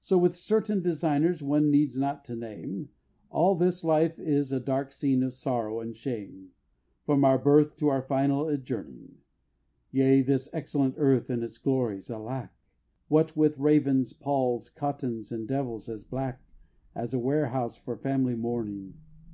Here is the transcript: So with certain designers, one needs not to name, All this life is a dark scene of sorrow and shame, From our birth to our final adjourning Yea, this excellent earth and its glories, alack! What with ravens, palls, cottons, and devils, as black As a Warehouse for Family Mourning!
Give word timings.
So 0.00 0.16
with 0.16 0.34
certain 0.34 0.80
designers, 0.80 1.42
one 1.42 1.70
needs 1.70 1.98
not 1.98 2.24
to 2.24 2.34
name, 2.34 2.88
All 3.28 3.54
this 3.54 3.84
life 3.84 4.18
is 4.18 4.50
a 4.50 4.58
dark 4.58 4.90
scene 4.90 5.22
of 5.22 5.34
sorrow 5.34 5.80
and 5.80 5.94
shame, 5.94 6.52
From 7.04 7.26
our 7.26 7.36
birth 7.38 7.76
to 7.76 7.88
our 7.88 8.00
final 8.00 8.48
adjourning 8.48 9.18
Yea, 9.90 10.22
this 10.22 10.48
excellent 10.54 10.94
earth 10.96 11.28
and 11.28 11.42
its 11.44 11.58
glories, 11.58 12.10
alack! 12.10 12.52
What 13.08 13.36
with 13.36 13.58
ravens, 13.58 14.14
palls, 14.14 14.70
cottons, 14.70 15.30
and 15.30 15.46
devils, 15.46 15.90
as 15.90 16.04
black 16.04 16.40
As 16.94 17.12
a 17.12 17.18
Warehouse 17.18 17.76
for 17.76 17.98
Family 17.98 18.34
Mourning! 18.34 18.94